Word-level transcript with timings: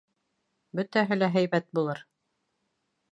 Бөтәһе 0.79 1.17
лә 1.19 1.29
һәйбәт 1.37 1.69
булыр! 1.79 2.01